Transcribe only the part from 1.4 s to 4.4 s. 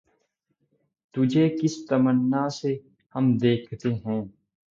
کس تمنا سے ہم دیکھتے ہیں